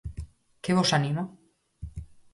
[0.63, 1.23] Que vos anima?